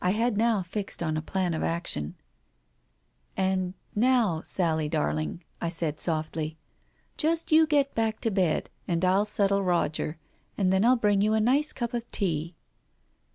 [0.00, 2.14] I had now fixed on a plan of action.
[3.36, 6.56] "And now, Sally darling," I said softly,
[7.18, 10.16] "just you get back to be3, and I'll settle Roger,
[10.56, 12.54] and then I'll bring you a nice cup of tea."